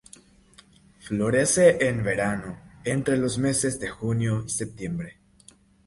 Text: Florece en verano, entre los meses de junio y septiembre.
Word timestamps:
Florece 1.01 1.87
en 1.87 2.01
verano, 2.03 2.59
entre 2.83 3.17
los 3.17 3.37
meses 3.37 3.79
de 3.79 3.89
junio 3.89 4.43
y 4.43 4.49
septiembre. 4.49 5.19